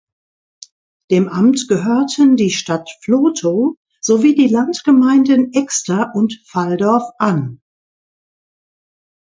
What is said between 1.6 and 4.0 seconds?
gehörten die Stadt Vlotho